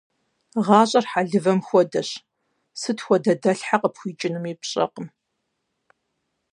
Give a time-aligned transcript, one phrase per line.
[0.65, 2.09] Гъащӏэр хьэлывэм хуэдэщ–
[2.79, 5.07] сыт хуэдэ дэлъхьэ къыпхуикӏынуми пщӏэркъым.